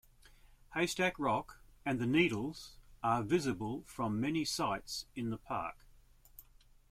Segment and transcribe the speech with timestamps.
[0.73, 5.85] Haystack Rock and the Needles are visible from many sites in the park.